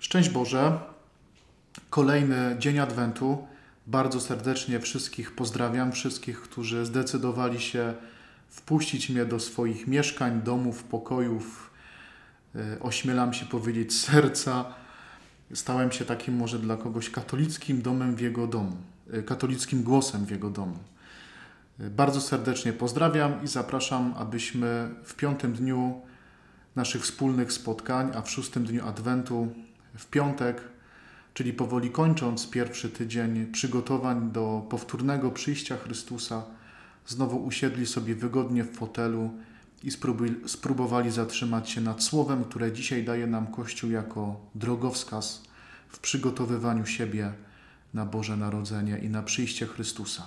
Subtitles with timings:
[0.00, 0.78] Szczęść Boże.
[1.90, 3.46] Kolejny dzień Adwentu.
[3.86, 7.94] Bardzo serdecznie wszystkich pozdrawiam, wszystkich, którzy zdecydowali się
[8.48, 11.70] wpuścić mnie do swoich mieszkań, domów, pokojów.
[12.54, 14.64] E, ośmielam się powiedzieć serca.
[15.54, 18.76] Stałem się takim może dla kogoś katolickim domem w jego domu,
[19.12, 20.78] e, katolickim głosem w jego domu.
[21.80, 26.00] E, bardzo serdecznie pozdrawiam i zapraszam, abyśmy w piątym dniu
[26.76, 29.48] naszych wspólnych spotkań, a w szóstym dniu Adwentu,
[29.96, 30.60] w piątek,
[31.34, 36.42] czyli powoli kończąc pierwszy tydzień przygotowań do powtórnego przyjścia Chrystusa,
[37.06, 39.30] znowu usiedli sobie wygodnie w fotelu
[39.82, 39.90] i
[40.46, 45.42] spróbowali zatrzymać się nad słowem, które dzisiaj daje nam Kościół jako drogowskaz
[45.88, 47.32] w przygotowywaniu siebie
[47.94, 50.26] na Boże Narodzenie i na przyjście Chrystusa.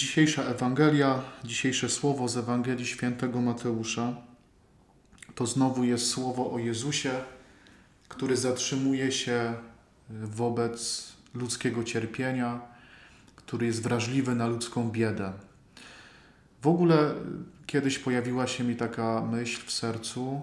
[0.00, 4.14] Dzisiejsza Ewangelia, dzisiejsze słowo z Ewangelii Świętego Mateusza
[5.34, 7.10] to znowu jest słowo o Jezusie,
[8.08, 9.54] który zatrzymuje się
[10.10, 12.60] wobec ludzkiego cierpienia,
[13.36, 15.32] który jest wrażliwy na ludzką biedę.
[16.62, 17.14] W ogóle
[17.66, 20.40] kiedyś pojawiła się mi taka myśl w sercu,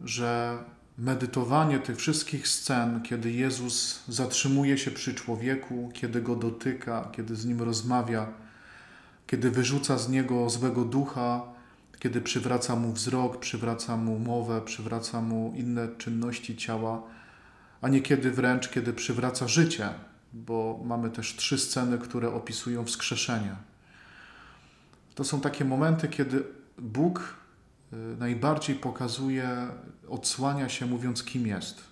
[0.00, 0.58] że
[0.98, 7.44] medytowanie tych wszystkich scen, kiedy Jezus zatrzymuje się przy człowieku, kiedy go dotyka, kiedy z
[7.46, 8.26] nim rozmawia,
[9.26, 11.42] kiedy wyrzuca z niego złego ducha,
[11.98, 17.02] kiedy przywraca mu wzrok, przywraca mu mowę, przywraca mu inne czynności ciała,
[17.80, 19.88] a niekiedy wręcz, kiedy przywraca życie,
[20.32, 23.56] bo mamy też trzy sceny, które opisują wskrzeszenie.
[25.14, 26.44] To są takie momenty, kiedy
[26.78, 27.36] Bóg
[28.18, 29.68] najbardziej pokazuje,
[30.08, 31.84] odsłania się mówiąc, kim jest.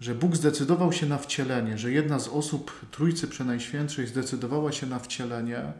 [0.00, 4.98] Że Bóg zdecydował się na wcielenie, że jedna z osób Trójcy Przenajświętszej zdecydowała się na
[4.98, 5.72] wcielenie,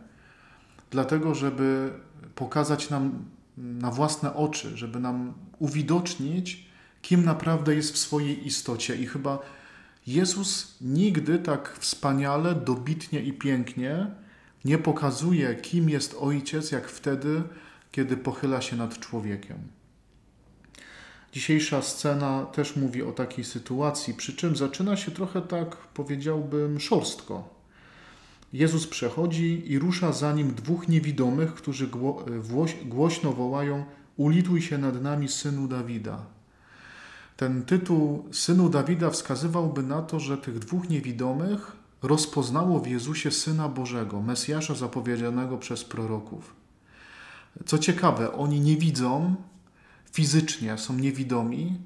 [0.91, 1.93] dlatego, żeby
[2.35, 3.25] pokazać nam
[3.57, 6.67] na własne oczy, żeby nam uwidocznić,
[7.03, 8.97] kim naprawdę jest w swojej istocie.
[8.97, 9.39] I chyba
[10.07, 14.07] Jezus nigdy tak wspaniale, dobitnie i pięknie
[14.65, 17.43] nie pokazuje, kim jest Ojciec, jak wtedy,
[17.97, 19.57] kiedy pochyla się nad człowiekiem.
[21.33, 27.49] Dzisiejsza scena też mówi o takiej sytuacji, przy czym zaczyna się trochę tak, powiedziałbym, szorstko.
[28.53, 31.89] Jezus przechodzi i rusza za nim dwóch niewidomych, którzy
[32.85, 33.85] głośno wołają:
[34.17, 36.27] Ulituj się nad nami, synu Dawida.
[37.37, 43.69] Ten tytuł synu Dawida wskazywałby na to, że tych dwóch niewidomych rozpoznało w Jezusie syna
[43.69, 46.66] Bożego, Mesjasza zapowiedzianego przez proroków.
[47.65, 49.35] Co ciekawe, oni nie widzą
[50.13, 51.79] fizycznie, są niewidomi,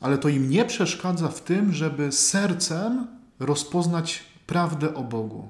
[0.00, 3.06] ale to im nie przeszkadza w tym, żeby sercem
[3.38, 5.48] rozpoznać prawdę o Bogu.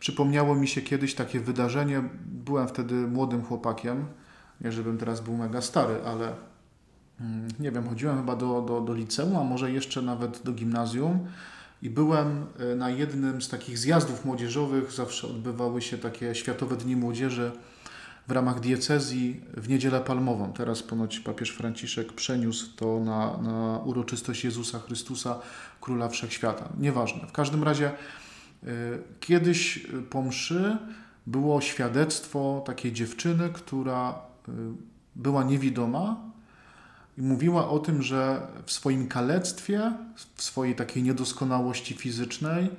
[0.00, 2.02] Przypomniało mi się kiedyś takie wydarzenie.
[2.24, 4.06] Byłem wtedy młodym chłopakiem.
[4.60, 6.32] Nie, żebym teraz był mega stary, ale
[7.20, 11.26] mm, nie wiem, chodziłem chyba do, do, do liceum, a może jeszcze nawet do gimnazjum.
[11.82, 14.92] I byłem e, na jednym z takich zjazdów młodzieżowych.
[14.92, 17.52] Zawsze odbywały się takie Światowe Dni Młodzieży
[18.28, 20.52] w ramach diecezji w Niedzielę Palmową.
[20.52, 25.38] Teraz ponoć papież Franciszek przeniósł to na, na uroczystość Jezusa Chrystusa,
[25.80, 26.68] Króla Wszechświata.
[26.78, 27.26] Nieważne.
[27.26, 27.90] W każdym razie
[28.64, 28.68] y,
[29.20, 30.76] kiedyś po mszy
[31.26, 34.18] było świadectwo takiej dziewczyny, która
[34.48, 34.52] y,
[35.16, 36.16] była niewidoma
[37.18, 39.92] i mówiła o tym, że w swoim kalectwie,
[40.34, 42.70] w swojej takiej niedoskonałości fizycznej,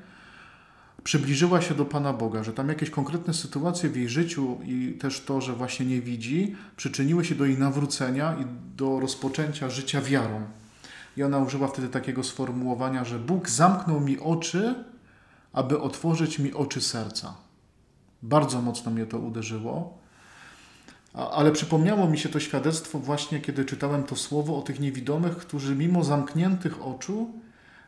[1.03, 5.21] przybliżyła się do Pana Boga, że tam jakieś konkretne sytuacje w jej życiu i też
[5.21, 8.45] to, że właśnie nie widzi, przyczyniły się do jej nawrócenia i
[8.77, 10.41] do rozpoczęcia życia wiarą.
[11.17, 14.75] I ona użyła wtedy takiego sformułowania, że Bóg zamknął mi oczy,
[15.53, 17.33] aby otworzyć mi oczy serca.
[18.21, 19.97] Bardzo mocno mnie to uderzyło.
[21.13, 25.75] Ale przypomniało mi się to świadectwo właśnie, kiedy czytałem to słowo o tych niewidomych, którzy
[25.75, 27.31] mimo zamkniętych oczu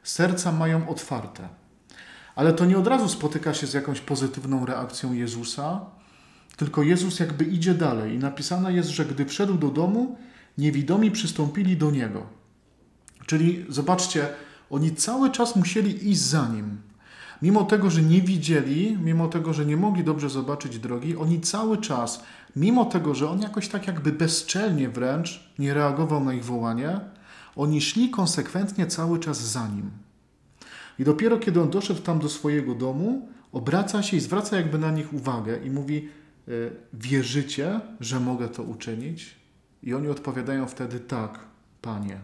[0.04, 1.50] serca mają otwarte.
[2.36, 5.82] Ale to nie od razu spotyka się z jakąś pozytywną reakcją Jezusa,
[6.58, 8.16] tylko Jezus jakby idzie dalej.
[8.16, 10.18] I napisane jest, że gdy wszedł do domu,
[10.58, 12.26] niewidomi przystąpili do niego.
[13.26, 14.28] Czyli zobaczcie,
[14.70, 16.78] oni cały czas musieli iść za nim.
[17.42, 21.78] Mimo tego, że nie widzieli, mimo tego, że nie mogli dobrze zobaczyć drogi, oni cały
[21.78, 22.24] czas,
[22.56, 27.00] mimo tego, że on jakoś tak jakby bezczelnie wręcz nie reagował na ich wołanie,
[27.56, 30.05] oni szli konsekwentnie cały czas za nim.
[31.00, 34.92] I dopiero kiedy on doszedł tam do swojego domu, obraca się i zwraca jakby na
[34.92, 36.10] nich uwagę i mówi:
[36.48, 36.52] e,
[36.94, 39.36] Wierzycie, że mogę to uczynić?
[39.84, 41.40] I oni odpowiadają wtedy: Tak,
[41.82, 42.20] panie.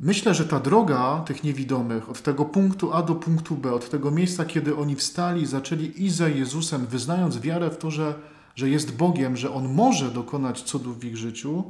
[0.00, 4.10] Myślę, że ta droga tych niewidomych od tego punktu A do punktu B, od tego
[4.10, 8.14] miejsca, kiedy oni wstali zaczęli iść za Jezusem, wyznając wiarę w to, że,
[8.54, 11.64] że jest Bogiem, że On może dokonać cudów w ich życiu,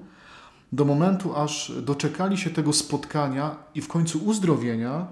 [0.72, 5.06] do momentu, aż doczekali się tego spotkania i w końcu uzdrowienia,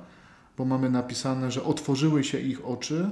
[0.58, 3.10] bo mamy napisane, że otworzyły się ich oczy,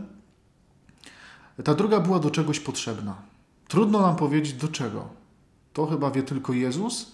[1.64, 3.16] ta droga była do czegoś potrzebna.
[3.68, 5.08] Trudno nam powiedzieć do czego.
[5.72, 7.12] To chyba wie tylko Jezus,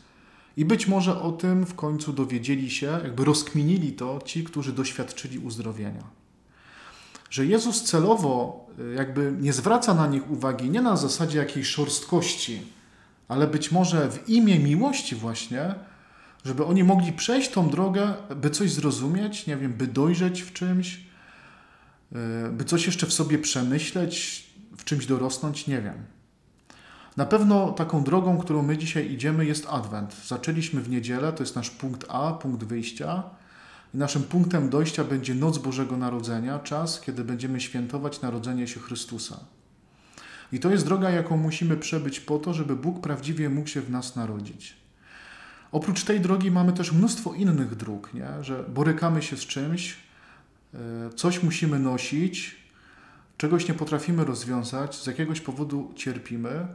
[0.56, 5.38] i być może o tym w końcu dowiedzieli się, jakby rozkminili to ci, którzy doświadczyli
[5.38, 6.04] uzdrowienia.
[7.30, 12.62] Że Jezus celowo y, jakby nie zwraca na nich uwagi nie na zasadzie jakiejś szorstkości,
[13.28, 15.74] ale być może w imię miłości właśnie,
[16.44, 21.00] żeby oni mogli przejść tą drogę, by coś zrozumieć, nie wiem, by dojrzeć w czymś,
[22.12, 24.44] y, by coś jeszcze w sobie przemyśleć,
[24.76, 26.04] w czymś dorosnąć, nie wiem.
[27.16, 30.16] Na pewno taką drogą, którą my dzisiaj idziemy, jest Adwent.
[30.26, 33.22] Zaczęliśmy w niedzielę, to jest nasz punkt A, punkt wyjścia.
[33.94, 39.40] I naszym punktem dojścia będzie Noc Bożego Narodzenia, czas, kiedy będziemy świętować narodzenie się Chrystusa.
[40.54, 43.90] I to jest droga, jaką musimy przebyć po to, żeby Bóg prawdziwie mógł się w
[43.90, 44.76] nas narodzić.
[45.72, 48.44] Oprócz tej drogi mamy też mnóstwo innych dróg, nie?
[48.44, 49.96] że borykamy się z czymś,
[50.74, 50.78] e,
[51.16, 52.56] coś musimy nosić,
[53.36, 56.66] czegoś nie potrafimy rozwiązać, z jakiegoś powodu cierpimy.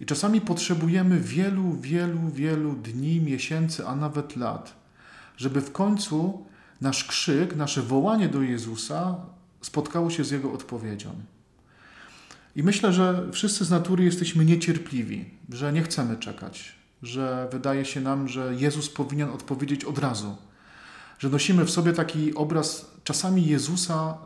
[0.00, 4.74] I czasami potrzebujemy wielu, wielu, wielu dni, miesięcy, a nawet lat,
[5.36, 6.46] żeby w końcu
[6.80, 9.16] nasz krzyk, nasze wołanie do Jezusa
[9.60, 11.10] spotkało się z Jego odpowiedzią.
[12.58, 16.72] I myślę, że wszyscy z natury jesteśmy niecierpliwi, że nie chcemy czekać,
[17.02, 20.36] że wydaje się nam, że Jezus powinien odpowiedzieć od razu,
[21.18, 24.18] że nosimy w sobie taki obraz czasami Jezusa,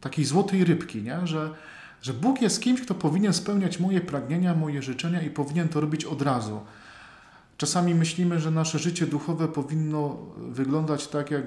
[0.00, 1.26] takiej złotej rybki, nie?
[1.26, 1.50] że
[2.02, 6.04] że Bóg jest kimś, kto powinien spełniać moje pragnienia, moje życzenia i powinien to robić
[6.04, 6.60] od razu.
[7.56, 11.44] Czasami myślimy, że nasze życie duchowe powinno wyglądać tak jak,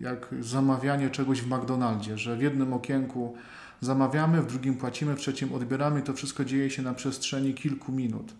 [0.00, 3.36] jak zamawianie czegoś w McDonaldzie, że w jednym okienku
[3.84, 8.34] zamawiamy, w drugim płacimy, w trzecim odbieramy to wszystko dzieje się na przestrzeni kilku minut.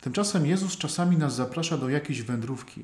[0.00, 2.82] Tymczasem Jezus czasami nas zaprasza do jakiejś wędrówki.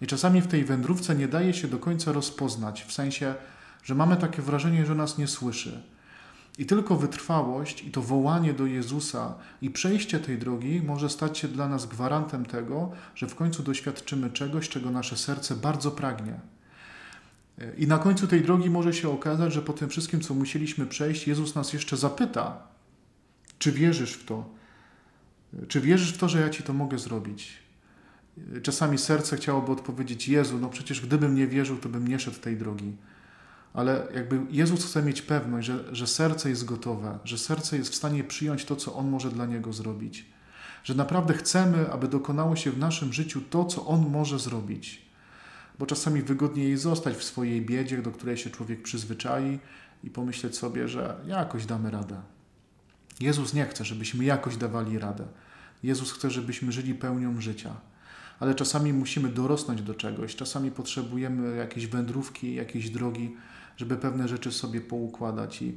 [0.00, 3.34] I czasami w tej wędrówce nie daje się do końca rozpoznać, w sensie,
[3.82, 5.82] że mamy takie wrażenie, że nas nie słyszy
[6.58, 11.48] i tylko wytrwałość i to wołanie do Jezusa i przejście tej drogi może stać się
[11.48, 16.40] dla nas gwarantem tego, że w końcu doświadczymy czegoś, czego nasze serce bardzo pragnie.
[17.78, 21.26] I na końcu tej drogi może się okazać, że po tym wszystkim, co musieliśmy przejść,
[21.28, 22.62] Jezus nas jeszcze zapyta,
[23.58, 24.48] czy wierzysz w to?
[25.68, 27.52] Czy wierzysz w to, że ja ci to mogę zrobić?
[28.62, 32.56] Czasami serce chciałoby odpowiedzieć: Jezu, no przecież gdybym nie wierzył, to bym nie szedł tej
[32.56, 32.92] drogi
[33.74, 37.94] ale jakby Jezus chce mieć pewność, że, że serce jest gotowe, że serce jest w
[37.94, 40.26] stanie przyjąć to, co On może dla niego zrobić.
[40.84, 45.07] Że naprawdę chcemy, aby dokonało się w naszym życiu to, co On może zrobić.
[45.78, 49.58] Bo czasami wygodniej jest zostać w swojej biedzie, do której się człowiek przyzwyczai
[50.04, 52.20] i pomyśleć sobie, że jakoś damy radę.
[53.20, 55.24] Jezus nie chce, żebyśmy jakoś dawali radę.
[55.82, 57.76] Jezus chce, żebyśmy żyli pełnią życia.
[58.40, 63.36] Ale czasami musimy dorosnąć do czegoś, czasami potrzebujemy jakiejś wędrówki, jakiejś drogi,
[63.76, 65.62] żeby pewne rzeczy sobie poukładać.
[65.62, 65.76] I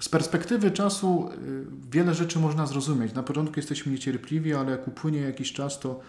[0.00, 3.14] z perspektywy czasu y, wiele rzeczy można zrozumieć.
[3.14, 6.00] Na początku jesteśmy niecierpliwi, ale jak upłynie jakiś czas, to,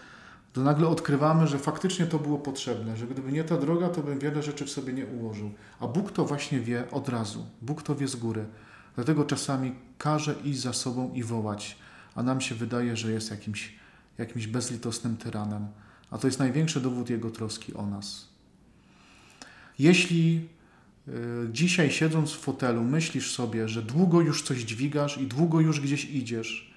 [0.52, 4.18] to nagle odkrywamy, że faktycznie to było potrzebne, że gdyby nie ta droga, to bym
[4.18, 5.50] wiele rzeczy w sobie nie ułożył.
[5.80, 7.46] A Bóg to właśnie wie od razu.
[7.62, 8.44] Bóg to wie z góry.
[8.94, 11.78] Dlatego czasami każe iść za sobą i wołać,
[12.14, 13.74] a nam się wydaje, że jest jakimś,
[14.18, 15.66] jakimś bezlitosnym tyranem.
[16.10, 18.28] A to jest największy dowód Jego troski o nas.
[19.78, 20.48] Jeśli
[21.08, 25.80] Y, dzisiaj siedząc w fotelu myślisz sobie, że długo już coś dźwigasz i długo już
[25.80, 26.71] gdzieś idziesz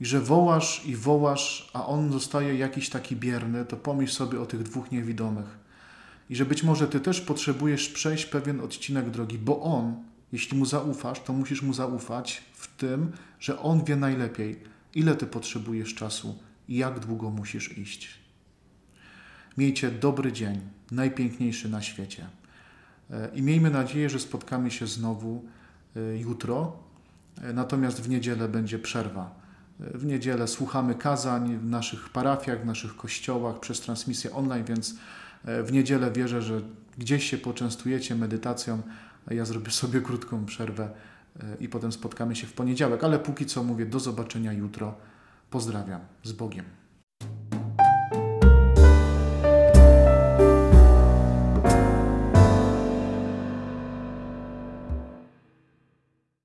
[0.00, 4.46] i że wołasz i wołasz, a on zostaje jakiś taki bierny, to pomyśl sobie o
[4.46, 5.58] tych dwóch niewidomych.
[6.30, 9.94] I że być może ty też potrzebujesz przejść pewien odcinek drogi, bo on,
[10.32, 14.60] jeśli mu zaufasz, to musisz mu zaufać w tym, że on wie najlepiej,
[14.94, 18.08] ile ty potrzebujesz czasu i jak długo musisz iść.
[19.58, 22.26] Miejcie dobry dzień, najpiękniejszy na świecie.
[23.34, 25.44] I miejmy nadzieję, że spotkamy się znowu
[25.96, 26.76] e, jutro.
[27.42, 29.41] E, natomiast w niedzielę będzie przerwa.
[29.80, 34.94] E, w niedzielę słuchamy kazań w naszych parafiach, w naszych kościołach przez transmisję online, więc
[35.44, 36.60] w niedzielę wierzę, że
[36.98, 38.82] gdzieś się poczęstujecie medytacją,
[39.30, 40.90] ja zrobię sobie krótką przerwę
[41.60, 43.04] i potem spotkamy się w poniedziałek.
[43.04, 44.94] Ale póki co mówię do zobaczenia jutro.
[45.50, 46.81] Pozdrawiam z Bogiem.